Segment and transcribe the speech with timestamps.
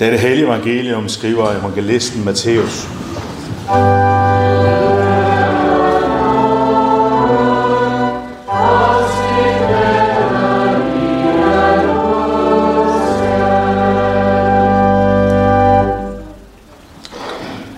[0.00, 2.88] Det hellige evangelium skriver evangelisten Matthæus.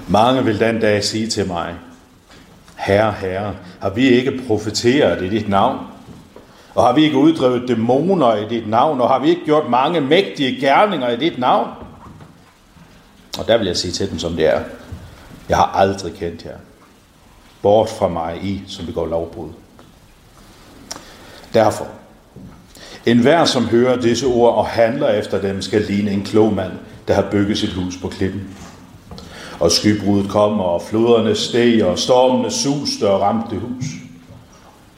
[0.08, 1.74] Mange vil den dag sige til mig,
[2.76, 5.78] Herre, Herre, har vi ikke profeteret i dit navn?
[6.74, 9.00] Og har vi ikke uddrevet dæmoner i dit navn?
[9.00, 11.81] Og har vi ikke gjort mange mægtige gerninger i dit navn?
[13.38, 14.62] Og der vil jeg sige til dem, som det er.
[15.48, 16.56] Jeg har aldrig kendt jer.
[17.62, 19.48] Bort fra mig, I, som begår lovbrud.
[21.54, 21.86] Derfor,
[23.06, 26.72] en hver, som hører disse ord og handler efter dem, skal ligne en klog mand,
[27.08, 28.56] der har bygget sit hus på klippen.
[29.60, 33.84] Og skybruddet kom, og floderne steg, og stormene suste og ramte det hus.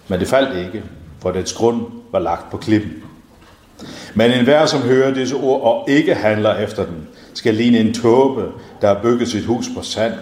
[0.08, 0.84] Men det faldt ikke,
[1.20, 2.92] for dets grund var lagt på klippen.
[4.14, 8.44] Men enhver, som hører disse ord og ikke handler efter dem, skal ligne en tåbe,
[8.80, 10.14] der har bygget sit hus på sand.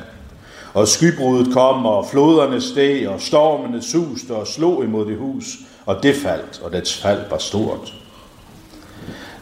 [0.74, 5.44] Og skybruddet kom, og floderne steg, og stormene suste og slog imod det hus,
[5.86, 7.94] og det faldt, og dets fald var stort.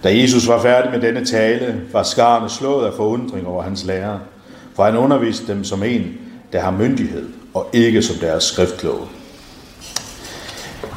[0.04, 4.18] Da Jesus var færdig med denne tale, var skarne slået af forundring over hans lærer,
[4.76, 6.18] for han underviste dem som en,
[6.52, 9.06] der har myndighed, og ikke som deres skriftkloge.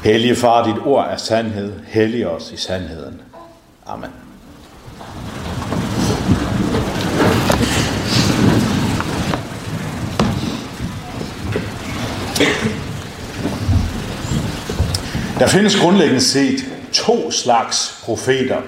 [0.03, 1.73] Hellige far, dit ord er sandhed.
[1.87, 3.21] Hellig os i sandheden.
[3.85, 4.09] Amen.
[15.39, 18.61] Der findes grundlæggende set to slags profeter.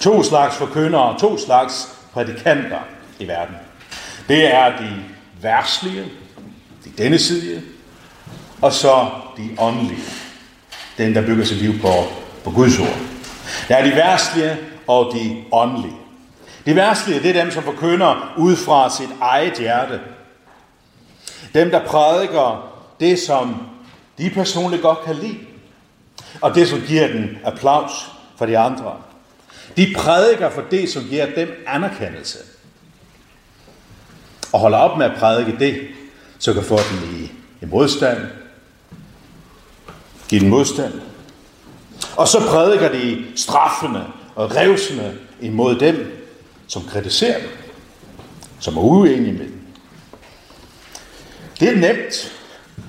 [0.00, 2.78] To slags forkyndere, to slags prædikanter
[3.18, 3.54] i verden.
[4.28, 5.04] Det er de
[5.42, 6.04] værtslige,
[6.84, 7.62] de denne side,
[8.60, 10.02] og så de åndelige.
[10.98, 11.88] Den, der bygger sit liv på,
[12.44, 13.09] på Guds ord.
[13.68, 14.56] Der er de værstlige
[14.86, 15.96] og de åndelige.
[16.66, 20.00] De værstlige, det er dem, som forkynder ud fra sit eget hjerte.
[21.54, 23.66] Dem, der prædiker det, som
[24.18, 25.38] de personligt godt kan lide.
[26.40, 28.96] Og det, som giver den applaus for de andre.
[29.76, 32.38] De prædiker for det, som giver dem anerkendelse.
[34.52, 35.88] Og holder op med at prædike det,
[36.38, 38.18] så kan få den i, i modstand.
[40.28, 41.09] Give den modstand.
[42.16, 46.26] Og så prædiker de straffende og revsende imod dem,
[46.66, 47.48] som kritiserer dem,
[48.60, 49.60] som er uenige med dem.
[51.60, 52.32] Det er nemt.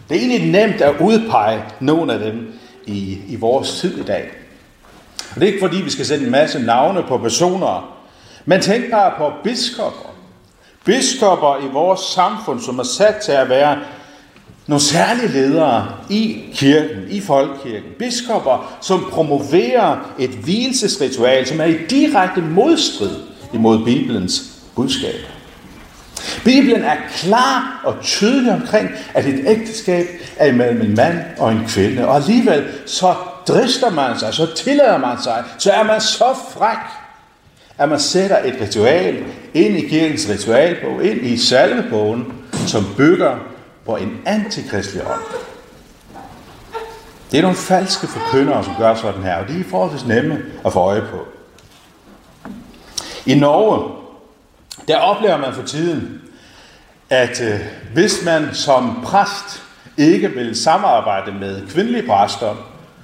[0.09, 2.53] Det er egentlig nemt at udpege nogle af dem
[2.85, 4.31] i, i vores tid i dag.
[5.29, 7.97] Og det er ikke fordi, vi skal sætte en masse navne på personer,
[8.45, 10.15] men tænk bare på biskopper.
[10.85, 13.79] Biskopper i vores samfund, som er sat til at være
[14.67, 17.89] nogle særlige ledere i kirken, i folkekirken.
[17.99, 23.15] Biskopper, som promoverer et hvilesesritual, som er i direkte modstrid
[23.53, 24.43] imod Bibelens
[24.75, 25.15] budskab.
[26.43, 30.05] Bibelen er klar og tydelig omkring, at et ægteskab
[30.37, 32.07] er imellem en mand og en kvinde.
[32.07, 33.13] Og alligevel så
[33.47, 36.77] drister man sig, så tillader man sig, så er man så fræk,
[37.77, 39.23] at man sætter et ritual
[39.53, 42.33] ind i kirkens ritualbog, ind i salmebogen,
[42.67, 43.50] som bygger
[43.85, 45.21] på en antikristelig ånd.
[47.31, 50.73] Det er nogle falske forkyndere, som gør sådan her, og de er forholdsvis nemme at
[50.73, 51.27] få øje på.
[53.25, 53.91] I Norge,
[54.87, 56.21] der oplever man for tiden,
[57.09, 57.59] at øh,
[57.93, 59.63] hvis man som præst
[59.97, 62.55] ikke vil samarbejde med kvindelige præster,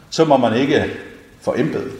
[0.10, 0.86] så må man ikke
[1.42, 1.92] få embede.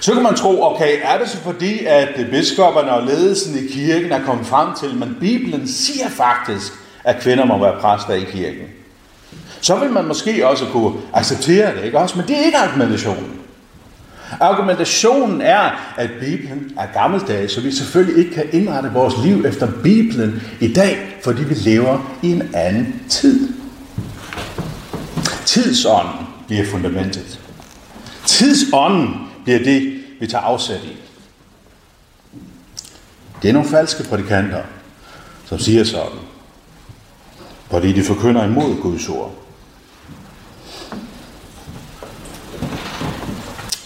[0.00, 4.12] Så kan man tro, okay, er det så fordi, at biskopperne og ledelsen i kirken
[4.12, 6.72] er kommet frem til, men Bibelen siger faktisk,
[7.04, 8.66] at kvinder må være præster i kirken.
[9.60, 12.18] Så vil man måske også kunne acceptere det, ikke også?
[12.18, 13.40] Men det er ikke argumentationen.
[14.40, 19.68] Argumentationen er, at Bibelen er gammeldags, så vi selvfølgelig ikke kan indrette vores liv efter
[19.82, 23.48] Bibelen i dag, fordi vi lever i en anden tid.
[25.46, 27.40] Tidsånden bliver fundamentet.
[28.26, 30.96] Tidsånden bliver det, vi tager afsæt i.
[33.42, 34.62] Det er nogle falske prædikanter,
[35.46, 36.18] som siger sådan,
[37.70, 39.32] fordi de forkynder imod Guds ord.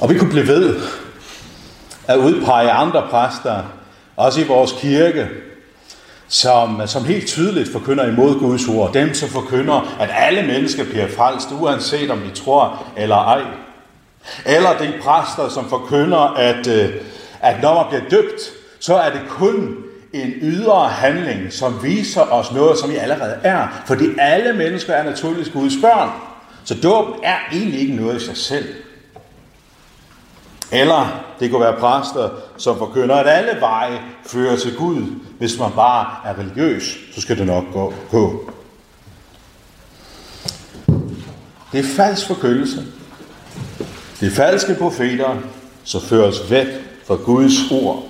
[0.01, 0.81] Og vi kunne blive ved
[2.07, 3.63] at udpege andre præster,
[4.17, 5.29] også i vores kirke,
[6.29, 8.93] som, som helt tydeligt forkynder imod Guds ord.
[8.93, 13.43] Dem, som forkynder, at alle mennesker bliver frelst, uanset om de tror eller ej.
[14.47, 16.95] Eller de præster, som forkynder, at, øh,
[17.41, 18.41] at når man bliver døbt,
[18.81, 19.77] så er det kun
[20.13, 23.67] en ydre handling, som viser os noget, som vi allerede er.
[23.87, 26.11] Fordi alle mennesker er naturligvis Guds børn.
[26.65, 28.67] Så dåben er egentlig ikke noget i sig selv.
[30.73, 35.03] Eller det kunne være præster, som forkynder, at alle veje fører til Gud.
[35.39, 37.95] Hvis man bare er religiøs, så skal det nok gå.
[38.11, 38.51] gå.
[41.73, 42.85] Det er falsk forkyndelse.
[44.21, 45.37] Det er falske profeter,
[45.85, 46.67] som fører os væk
[47.07, 48.05] fra Guds ord,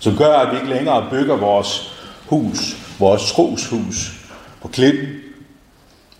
[0.00, 1.92] som gør, at vi ikke længere bygger vores
[2.26, 4.12] hus, vores troshus,
[4.62, 5.08] på klippen,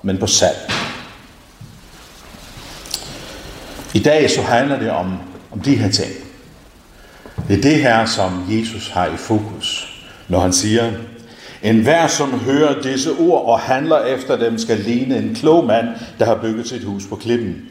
[0.02, 0.56] men på sand.
[3.94, 5.18] I dag så handler det om,
[5.50, 6.12] om de her ting.
[7.48, 10.92] Det er det her, som Jesus har i fokus, når han siger,
[11.62, 15.88] en hver, som hører disse ord og handler efter dem, skal ligne en klog mand,
[16.18, 17.62] der har bygget sit hus på klippen.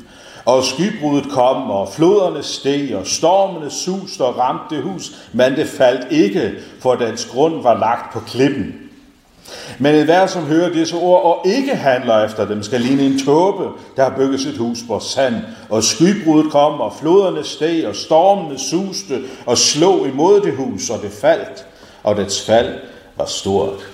[0.45, 6.11] Og skybruddet kom, og floderne steg, og stormene suste og ramte hus, men det faldt
[6.11, 6.51] ikke,
[6.81, 8.73] for dens grund var lagt på klippen.
[9.79, 13.19] Men et hver, som hører disse ord og ikke handler efter dem, skal ligne en
[13.19, 13.63] tåbe,
[13.95, 15.35] der har bygget sit hus på sand.
[15.69, 21.01] Og skybruddet kom, og floderne steg, og stormene suste og slog imod det hus, og
[21.01, 21.65] det faldt,
[22.03, 22.79] og dets fald
[23.17, 23.89] var stort.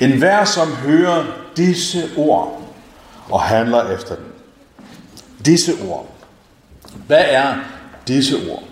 [0.00, 1.24] En hver, som hører
[1.56, 2.62] disse ord
[3.30, 4.27] og handler efter dem.
[5.44, 6.08] Disse ord.
[7.06, 7.54] Hvad er
[8.08, 8.62] disse ord?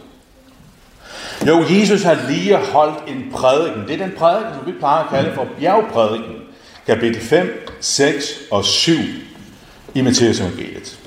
[1.46, 3.82] Jo, Jesus har lige holdt en prædiken.
[3.88, 6.34] Det er den prædiken, som vi plejer at kalde for bjergprædiken.
[6.86, 8.92] Kapitel 5, 6 og 7
[9.94, 10.98] i Matteus evangeliet.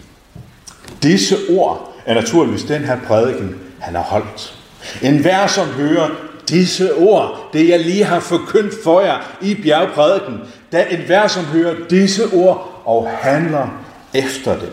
[1.04, 4.56] Disse ord er naturligvis den her prædiken, han har holdt.
[5.02, 6.10] En hver, som hører
[6.50, 10.40] disse ord, det jeg lige har forkyndt for jer i bjergprædiken,
[10.72, 13.68] da en hver, som hører disse ord og handler
[14.14, 14.72] efter dem,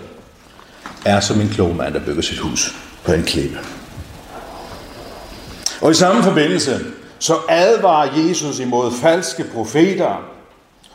[1.06, 2.74] er som en klog mand, der bygger sit hus
[3.04, 3.58] på en klippe.
[5.80, 6.80] Og i samme forbindelse,
[7.18, 10.22] så advarer Jesus imod falske profeter,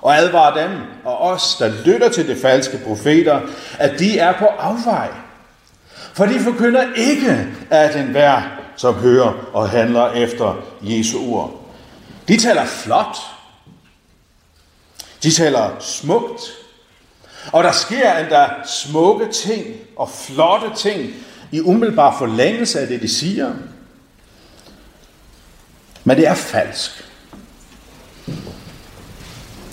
[0.02, 3.42] og advarer dem og os, der lytter til de falske profeter,
[3.78, 5.10] at de er på afvej.
[6.14, 8.42] For de forkynder ikke, at enhver,
[8.76, 11.62] som hører og handler efter Jesu ord.
[12.28, 13.18] De taler flot.
[15.24, 16.42] De taler smukt.
[17.52, 19.66] Og der sker endda smukke ting
[19.96, 21.14] og flotte ting
[21.52, 23.54] i umiddelbar forlængelse af det, de siger.
[26.04, 27.08] Men det er falsk.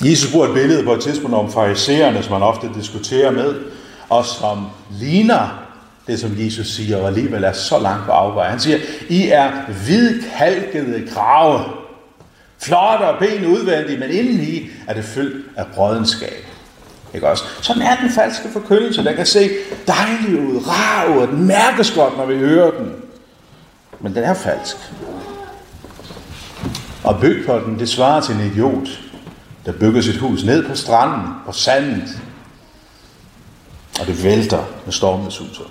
[0.05, 3.55] Jesus bruger et billede på et tidspunkt om farisæerne, som man ofte diskuterer med,
[4.09, 4.67] og som
[5.01, 5.65] ligner
[6.07, 8.51] det, som Jesus siger, og alligevel er så langt på afvej.
[8.51, 8.79] Han siger,
[9.09, 9.51] I er
[9.85, 11.65] hvidkalkede grave,
[12.59, 16.48] flotte og ben udvendigt, men indeni er det fyldt af brødenskab.
[17.15, 17.45] Ikke også?
[17.63, 19.05] Sådan er den falske forkyndelse.
[19.05, 19.51] Der kan se
[19.87, 22.93] dejlig ud, rar ud, den mærkes godt, når vi hører den.
[24.01, 24.77] Men den er falsk.
[27.05, 28.89] Og byg på den, det svarer til en idiot,
[29.67, 32.21] der bygger sit hus ned på stranden, på sandet.
[34.01, 35.65] Og det vælter med stormens suser.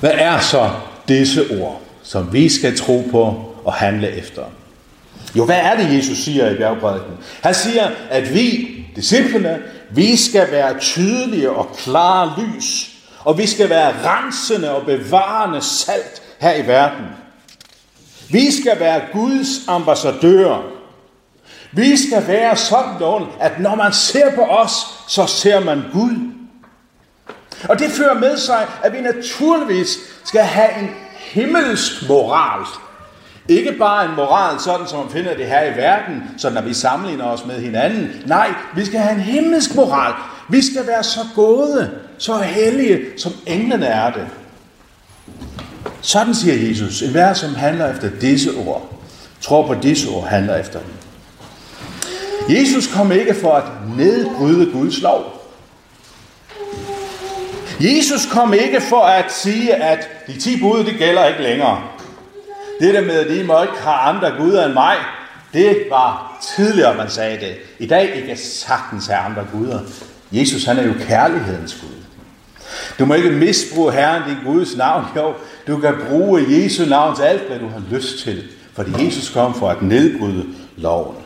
[0.00, 0.70] Hvad er så
[1.08, 4.42] disse ord, som vi skal tro på og handle efter?
[5.34, 7.14] Jo, hvad er det, Jesus siger i bjergprædiken?
[7.42, 12.90] Han siger, at vi, disciplene, vi skal være tydelige og klare lys,
[13.24, 17.06] og vi skal være rensende og bevarende salt her i verden.
[18.30, 20.62] Vi skal være Guds ambassadører.
[21.72, 24.72] Vi skal være sådan, at når man ser på os,
[25.08, 26.34] så ser man Gud.
[27.68, 32.66] Og det fører med sig, at vi naturligvis skal have en himmelsk moral.
[33.48, 36.74] Ikke bare en moral sådan, som man finder det her i verden, så når vi
[36.74, 38.10] sammenligner os med hinanden.
[38.26, 40.12] Nej, vi skal have en himmelsk moral.
[40.48, 44.26] Vi skal være så gode, så hellige, som englene er det.
[46.00, 47.02] Sådan siger Jesus.
[47.02, 49.00] En hver, som handler efter disse ord,
[49.40, 50.92] tror på disse ord, handler efter dem.
[52.56, 53.64] Jesus kom ikke for at
[53.96, 55.50] nedbryde Guds lov.
[57.80, 61.82] Jesus kom ikke for at sige, at de ti bud, det gælder ikke længere.
[62.80, 64.96] Det der med, at I må ikke have andre guder end mig,
[65.52, 67.56] det var tidligere, man sagde det.
[67.78, 69.80] I dag ikke sagtens have andre guder.
[70.32, 72.04] Jesus, han er jo kærlighedens Gud.
[72.98, 75.04] Du må ikke misbruge Herren din Guds navn.
[75.16, 75.34] Jo,
[75.66, 78.44] du kan bruge Jesu navn til alt, hvad du har lyst til.
[78.74, 81.16] Fordi Jesus kom for at nedbryde loven.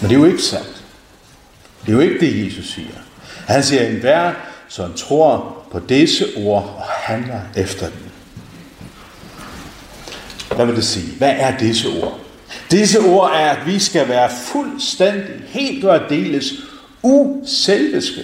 [0.00, 0.84] Men det er jo ikke sandt.
[1.86, 2.94] Det er jo ikke det, Jesus siger.
[3.46, 4.32] Han siger, en hver,
[4.68, 8.05] som tror på disse ord og handler efter dem.
[10.54, 11.16] Hvad vil det sige?
[11.18, 12.20] Hvad er disse ord?
[12.70, 16.52] Disse ord er, at vi skal være fuldstændig, helt og deles
[17.02, 18.22] uselviske.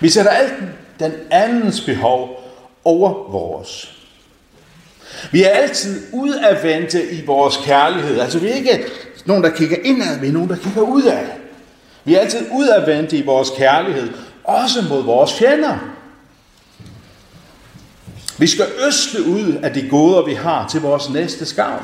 [0.00, 0.52] Vi sætter alt
[1.00, 2.44] den andens behov
[2.84, 3.94] over vores.
[5.32, 8.20] Vi er altid udadvendte i vores kærlighed.
[8.20, 8.84] Altså vi er ikke
[9.24, 11.26] nogen, der kigger indad, vi er nogen, der kigger udad.
[12.04, 14.08] Vi er altid udadvendte i vores kærlighed,
[14.44, 15.97] også mod vores fjender.
[18.38, 21.82] Vi skal øsle ud af de goder, vi har til vores næste skavn.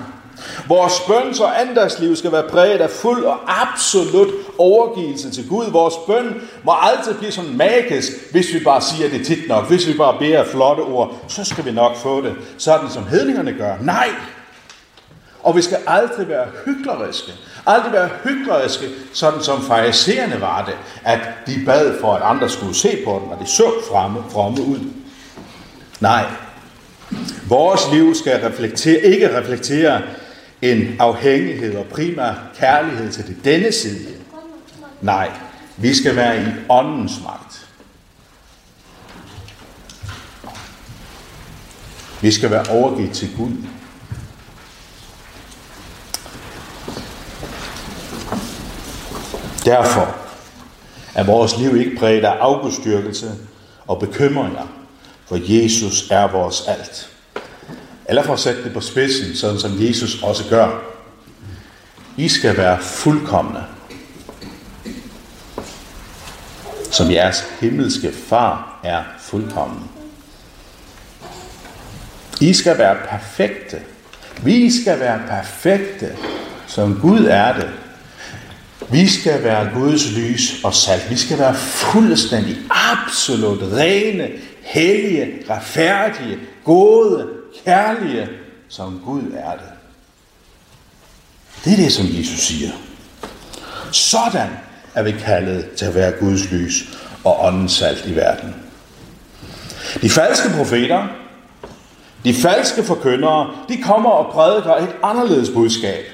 [0.68, 5.70] Vores bøns og andagsliv skal være præget af fuld og absolut overgivelse til Gud.
[5.70, 9.68] Vores bøn må altid blive sådan magisk, hvis vi bare siger det tit nok.
[9.68, 12.34] Hvis vi bare beder flotte ord, så skal vi nok få det.
[12.58, 13.74] Sådan som hedningerne gør.
[13.80, 14.08] Nej!
[15.42, 17.32] Og vi skal aldrig være hykleriske.
[17.66, 20.74] Aldrig være hykleriske, sådan som farisæerne var det.
[21.04, 24.62] At de bad for, at andre skulle se på dem, og de så fremme, fremme
[24.62, 24.78] ud.
[26.00, 26.24] Nej.
[27.48, 30.02] Vores liv skal reflektere, ikke reflektere
[30.62, 34.08] en afhængighed og primær kærlighed til det denne side.
[35.00, 35.30] Nej,
[35.76, 37.68] vi skal være i åndens magt.
[42.22, 43.52] Vi skal være overgivet til Gud.
[49.64, 50.16] Derfor
[51.14, 53.32] er vores liv ikke præget af afgudstyrkelse
[53.86, 54.83] og bekymringer,
[55.26, 57.10] for Jesus er vores alt.
[58.08, 60.80] Eller for at sætte det på spidsen, sådan som Jesus også gør.
[62.16, 63.64] I skal være fuldkommende,
[66.90, 69.90] som jeres himmelske far er fuldkommen.
[72.40, 73.80] I skal være perfekte.
[74.42, 76.16] Vi skal være perfekte,
[76.66, 77.70] som Gud er det.
[78.90, 81.10] Vi skal være Guds lys og salt.
[81.10, 84.30] Vi skal være fuldstændig, absolut rene,
[84.62, 87.28] hellige, retfærdige, gode,
[87.64, 88.28] kærlige,
[88.68, 89.70] som Gud er det.
[91.64, 92.70] Det er det, som Jesus siger.
[93.92, 94.48] Sådan
[94.94, 96.84] er vi kaldet til at være Guds lys
[97.24, 98.54] og åndens salt i verden.
[100.02, 101.06] De falske profeter,
[102.24, 106.04] de falske forkyndere, de kommer og prædiker et anderledes budskab.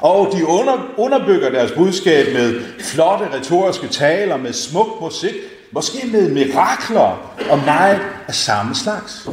[0.00, 5.34] Og de under, underbygger deres budskab med flotte retoriske taler, med smuk musik,
[5.72, 9.28] måske med mirakler og meget af samme slags.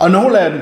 [0.00, 0.60] Og nogle af dem,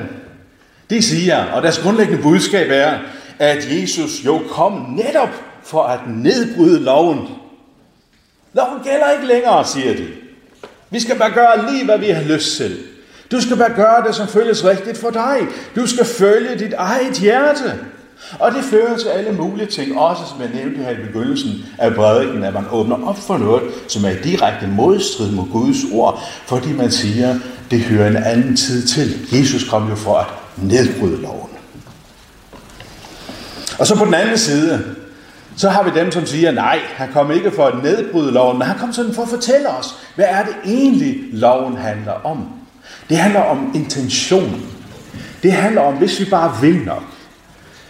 [0.89, 2.99] de siger, og deres grundlæggende budskab er,
[3.39, 5.29] at Jesus jo kom netop
[5.63, 7.27] for at nedbryde loven.
[8.53, 10.07] Loven gælder ikke længere, siger de.
[10.89, 12.77] Vi skal bare gøre lige, hvad vi har lyst til.
[13.31, 15.37] Du skal bare gøre det, som føles rigtigt for dig.
[15.75, 17.73] Du skal følge dit eget hjerte.
[18.39, 21.93] Og det fører til alle mulige ting, også som jeg nævnte her i begyndelsen af
[21.93, 26.23] prædiken, at man åbner op for noget, som er i direkte modstrid mod Guds ord,
[26.45, 27.39] fordi man siger,
[27.71, 29.27] det hører en anden tid til.
[29.39, 31.49] Jesus kom jo for at nedbryde loven.
[33.79, 34.85] Og så på den anden side,
[35.55, 38.67] så har vi dem, som siger, nej, han kom ikke for at nedbryde loven, men
[38.67, 42.60] han kom sådan for at fortælle os, hvad er det egentlig, loven handler om.
[43.09, 44.65] Det handler om intentionen.
[45.43, 47.03] Det handler om, hvis vi bare vil nok,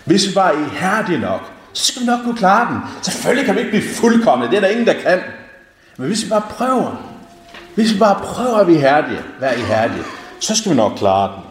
[0.05, 2.79] hvis vi bare er ihærdige nok, så skal vi nok kunne klare den.
[3.01, 5.19] Selvfølgelig kan vi ikke blive fuldkommende, det er der ingen, der kan.
[5.97, 6.95] Men hvis vi bare prøver,
[7.75, 10.03] hvis vi bare prøver at være ihærdige, være ihærdige,
[10.39, 11.43] så skal vi nok klare den.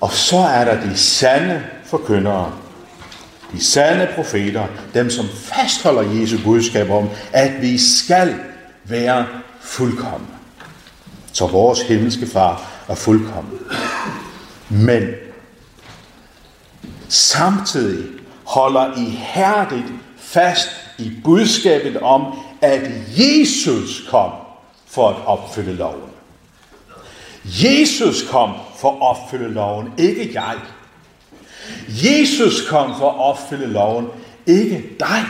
[0.00, 2.52] Og så er der de sande forkyndere,
[3.52, 8.34] de sande profeter, dem som fastholder Jesu budskab om, at vi skal
[8.84, 9.26] være
[9.60, 10.35] fuldkommende.
[11.36, 13.60] Så vores himmelske far er fuldkommen.
[14.70, 15.02] Men
[17.08, 18.06] samtidig
[18.44, 24.30] holder I hærdigt fast i budskabet om, at Jesus kom
[24.86, 26.10] for at opfylde loven.
[27.44, 30.56] Jesus kom for at opfylde loven, ikke jeg.
[31.88, 34.06] Jesus kom for at opfylde loven,
[34.46, 35.24] ikke dig.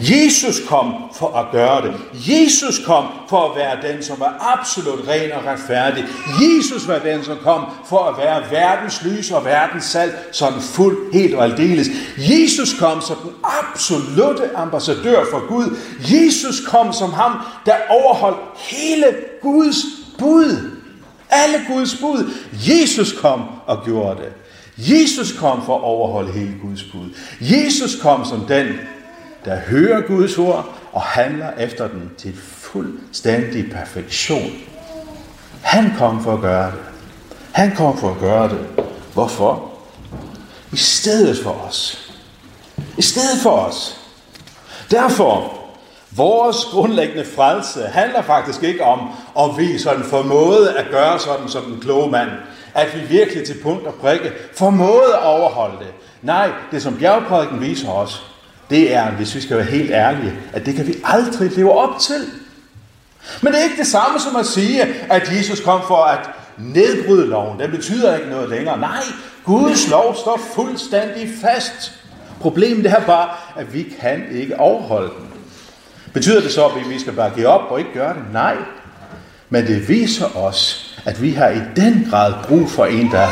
[0.00, 1.94] Jesus kom for at gøre det.
[2.14, 6.04] Jesus kom for at være den, som var absolut ren og retfærdig.
[6.40, 11.12] Jesus var den, som kom for at være verdens lys og verdens salt, sådan fuld,
[11.12, 11.88] helt og aldeles.
[12.18, 15.76] Jesus kom som den absolute ambassadør for Gud.
[16.00, 17.32] Jesus kom som ham,
[17.66, 19.06] der overholdt hele
[19.42, 19.76] Guds
[20.18, 20.70] bud.
[21.30, 22.30] Alle Guds bud.
[22.52, 24.32] Jesus kom og gjorde det.
[24.78, 27.08] Jesus kom for at overholde hele Guds bud.
[27.40, 28.66] Jesus kom som den,
[29.46, 34.50] der hører Guds ord og handler efter den til fuldstændig perfektion.
[35.62, 36.80] Han kom for at gøre det.
[37.52, 38.66] Han kom for at gøre det.
[39.12, 39.70] Hvorfor?
[40.72, 42.10] I stedet for os.
[42.98, 44.00] I stedet for os.
[44.90, 45.58] Derfor,
[46.10, 51.64] vores grundlæggende frelse handler faktisk ikke om, at vi sådan formåede at gøre sådan som
[51.64, 52.30] den kloge mand.
[52.74, 55.92] At vi virkelig til punkt og prikke formåede at overholde det.
[56.22, 58.35] Nej, det som bjergprædiken viser os,
[58.70, 61.98] det er, hvis vi skal være helt ærlige, at det kan vi aldrig leve op
[62.00, 62.24] til.
[63.42, 67.26] Men det er ikke det samme som at sige, at Jesus kom for at nedbryde
[67.26, 67.58] loven.
[67.58, 68.78] Det betyder ikke noget længere.
[68.78, 69.02] Nej,
[69.44, 71.92] Guds lov står fuldstændig fast.
[72.40, 75.28] Problemet er bare, at vi kan ikke overholde den.
[76.12, 78.22] Betyder det så, at vi skal bare give op og ikke gøre det?
[78.32, 78.56] Nej.
[79.50, 83.28] Men det viser os, at vi har i den grad brug for en, der,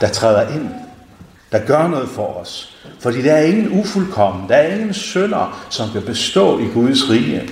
[0.00, 0.70] der træder ind,
[1.52, 2.76] der gør noget for os.
[3.00, 7.50] Fordi der er ingen ufuldkommen, der er ingen sønder, som kan bestå i Guds rige.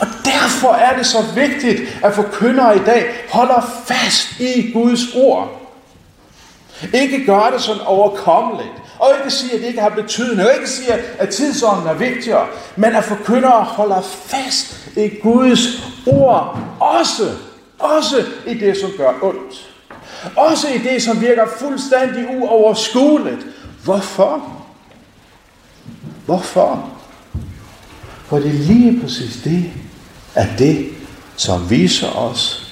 [0.00, 5.62] Og derfor er det så vigtigt, at forkyndere i dag holder fast i Guds ord.
[6.94, 8.72] Ikke gør det sådan overkommeligt.
[8.98, 10.48] Og ikke sige, at det ikke har betydning.
[10.48, 12.46] Og ikke sige, at tidsånden er vigtigere.
[12.76, 15.60] Men at forkyndere holder fast i Guds
[16.06, 16.58] ord.
[16.80, 17.30] Også,
[17.78, 19.71] også i det, som gør ondt.
[20.36, 23.46] Også i det, som virker fuldstændig uoverskueligt.
[23.84, 24.62] Hvorfor?
[26.26, 26.90] Hvorfor?
[28.26, 29.64] For det er lige præcis det,
[30.34, 30.88] at det,
[31.36, 32.68] som viser os,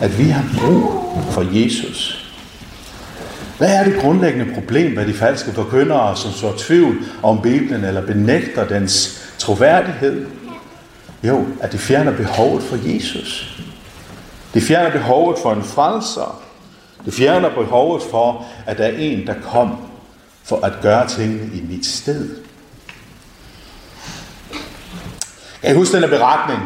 [0.00, 2.24] at vi har brug for Jesus.
[3.58, 8.06] Hvad er det grundlæggende problem med de falske forkyndere, som så tvivl om Bibelen eller
[8.06, 10.26] benægter dens troværdighed?
[11.22, 13.60] Jo, at de fjerner behovet for Jesus.
[14.54, 16.42] De fjerner behovet for en frelser.
[17.08, 19.76] Det fjerner behovet for, at der er en, der kom
[20.44, 22.36] for at gøre tingene i mit sted.
[25.62, 26.60] Kan I huske den her beretning,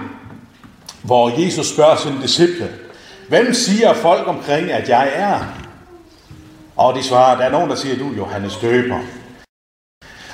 [1.03, 2.69] hvor Jesus spørger sine disciple,
[3.29, 5.41] hvem siger folk omkring, at jeg er?
[6.77, 9.01] Og de svarer, der er nogen, der siger, du er Johannes Døber.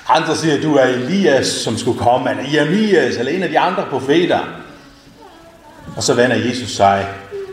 [0.08, 3.58] Andre siger, at du er Elias, som skulle komme, eller Jeremias, eller en af de
[3.58, 4.40] andre profeter.
[5.96, 7.08] Og så vender Jesus sig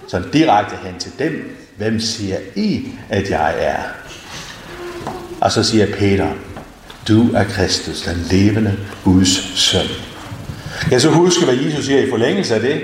[0.08, 1.58] sådan direkte hen til dem.
[1.78, 3.80] Hvem siger I, at jeg er?
[5.42, 6.32] Og så siger Peter,
[7.08, 9.88] du er Kristus, den levende Guds søn.
[10.92, 12.82] Jeg så huske, hvad Jesus siger i forlængelse af det?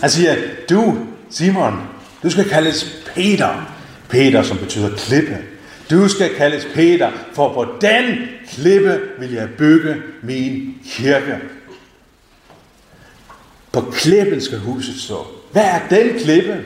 [0.00, 0.36] Han siger,
[0.70, 0.98] du,
[1.30, 1.80] Simon,
[2.22, 3.70] du skal kaldes Peter.
[4.08, 5.38] Peter, som betyder klippe.
[5.90, 11.38] Du skal kaldes Peter, for på den klippe vil jeg bygge min kirke.
[13.72, 15.26] På klippen skal huset stå.
[15.52, 16.64] Hvad er den klippe?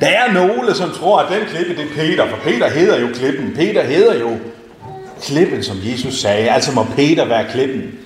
[0.00, 3.08] Der er nogle, som tror, at den klippe det er Peter, for Peter hedder jo
[3.14, 3.52] klippen.
[3.56, 4.36] Peter hedder jo
[5.22, 6.50] klippen, som Jesus sagde.
[6.50, 7.98] Altså må Peter være klippen.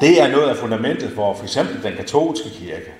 [0.00, 2.92] Det er noget af fundamentet for for eksempel den katolske kirke.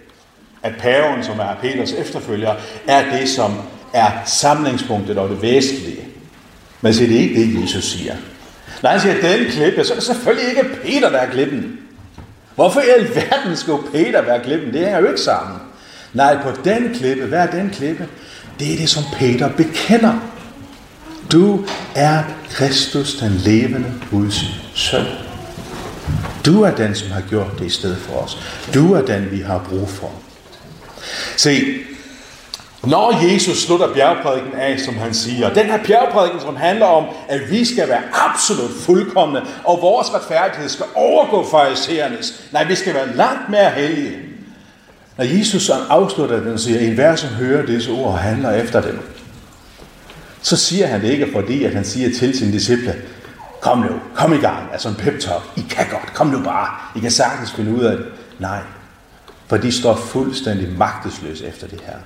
[0.62, 2.54] At paven, som er Peters efterfølger,
[2.88, 3.54] er det, som
[3.92, 6.04] er samlingspunktet og det væsentlige.
[6.80, 8.14] Men så det er ikke det, Jesus siger.
[8.82, 11.78] Når han siger, at den klippe, så er det selvfølgelig ikke Peter, der er klippen.
[12.54, 14.72] Hvorfor i alverden skulle Peter være klippen?
[14.72, 15.56] Det hænger jo ikke sammen.
[16.12, 18.08] Nej, på den klippe, hvad er den klippe?
[18.58, 20.14] Det er det, som Peter bekender.
[21.32, 24.44] Du er Kristus, den levende Guds
[24.74, 25.04] søn.
[26.46, 28.38] Du er den, som har gjort det i stedet for os.
[28.74, 30.10] Du er den, vi har brug for.
[31.36, 31.62] Se,
[32.84, 37.40] når Jesus slutter bjergprædiken af, som han siger, den her bjergprædiken, som handler om, at
[37.50, 42.42] vi skal være absolut fuldkommende, og vores retfærdighed skal overgå fariserernes.
[42.52, 44.27] Nej, vi skal være langt mere hellige.
[45.18, 48.80] Når Jesus afslutter den og siger, en hver som hører disse ord og handler efter
[48.80, 49.00] dem,
[50.42, 52.96] så siger han det ikke fordi, at han siger til sine disciple,
[53.60, 55.42] kom nu, kom i gang, altså en pep talk.
[55.56, 56.68] I kan godt, kom nu bare.
[56.96, 58.06] I kan sagtens finde ud af det.
[58.38, 58.60] Nej,
[59.46, 61.96] for de står fuldstændig magtesløse efter det her.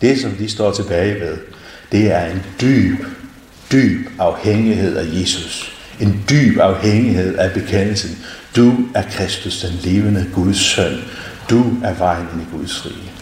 [0.00, 1.38] Det, som de står tilbage ved,
[1.92, 2.98] det er en dyb,
[3.72, 5.72] dyb afhængighed af Jesus.
[6.00, 8.18] En dyb afhængighed af bekendelsen.
[8.56, 10.98] Du er Kristus, den levende Guds søn.
[11.52, 13.12] Du er vejen ind i Guds rige.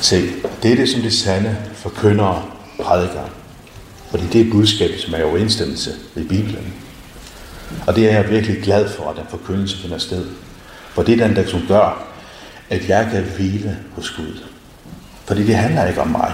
[0.00, 2.42] Se, det er det, som de sande forkyndere
[2.82, 3.30] prædiker.
[4.10, 6.74] Fordi det er budskabet, som er i overensstemmelse med Bibelen.
[7.86, 10.26] Og det er jeg virkelig glad for, at den forkyndelse finder sted.
[10.94, 12.06] For det er den, der som gør,
[12.70, 14.42] at jeg kan hvile hos Gud.
[15.24, 16.32] Fordi det handler ikke om mig.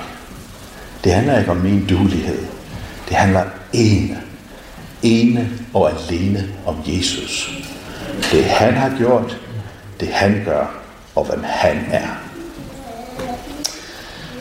[1.05, 2.39] Det handler ikke om min dulighed.
[3.09, 4.21] Det handler ene,
[5.03, 7.51] ene og alene om Jesus.
[8.33, 9.39] Det han har gjort,
[10.01, 10.67] det han gør,
[11.15, 12.09] og hvem han er.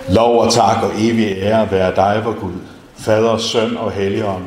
[0.10, 2.54] Lov og tak og evig ære være dig, vor Gud,
[2.96, 4.44] Fader, Søn og Helligånd.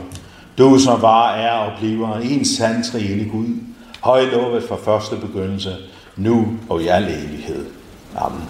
[0.59, 3.49] Du som var, er og bliver en sand trine Gud,
[4.01, 5.77] højlovet fra første begyndelse,
[6.17, 7.67] nu og i al evighed.
[8.17, 8.49] Amen.